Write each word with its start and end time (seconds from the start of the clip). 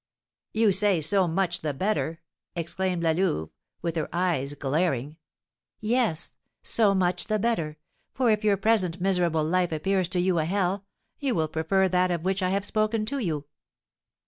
"You 0.51 0.71
say, 0.71 0.99
so 0.99 1.27
much 1.27 1.61
the 1.61 1.75
better!" 1.75 2.21
exclaimed 2.55 3.03
La 3.03 3.11
Louve, 3.11 3.51
with 3.83 3.95
her 3.97 4.09
eyes 4.11 4.55
glaring. 4.55 5.17
"Yes, 5.79 6.33
so 6.63 6.95
much 6.95 7.27
the 7.27 7.37
better! 7.37 7.77
For 8.15 8.31
if 8.31 8.43
your 8.43 8.57
present 8.57 8.99
miserable 8.99 9.43
life 9.43 9.71
appears 9.71 10.07
to 10.09 10.19
you 10.19 10.39
a 10.39 10.45
hell, 10.45 10.85
you 11.19 11.35
will 11.35 11.47
prefer 11.49 11.87
that 11.87 12.09
of 12.09 12.25
which 12.25 12.41
I 12.41 12.49
have 12.49 12.65
spoken 12.65 13.05
to 13.05 13.19
you." 13.19 13.45